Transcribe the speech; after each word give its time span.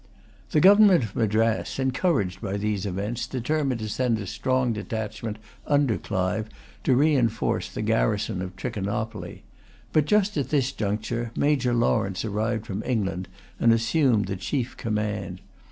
The 0.49 0.59
government 0.59 1.03
of 1.03 1.15
Madras, 1.15 1.77
encouraged 1.77 2.41
by 2.41 2.57
these 2.57 2.87
events, 2.87 3.27
determined 3.27 3.81
to 3.81 3.87
send 3.87 4.17
a 4.17 4.25
strong 4.25 4.73
detachment, 4.73 5.37
under 5.67 5.99
Clive, 5.99 6.49
to 6.85 6.95
reinforce 6.95 7.69
the 7.69 7.83
garrison 7.83 8.41
of 8.41 8.55
Trichinopoly. 8.55 9.43
But 9.93 10.05
just 10.05 10.37
at 10.37 10.49
this 10.49 10.71
conjuncture, 10.71 11.29
Major 11.35 11.75
Lawrence 11.75 12.25
arrived 12.25 12.65
from 12.65 12.81
England, 12.81 13.27
and 13.59 13.71
assumed 13.71 14.25
the 14.25 14.37
chief 14.37 14.75
command. 14.75 15.39